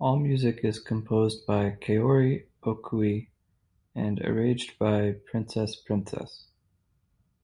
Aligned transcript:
All 0.00 0.18
music 0.18 0.64
is 0.64 0.80
composed 0.80 1.46
by 1.46 1.78
Kaori 1.80 2.46
Okui 2.64 3.28
and 3.94 4.18
arranged 4.22 4.76
by 4.80 5.12
Princess 5.12 5.76
Princess. 5.76 6.46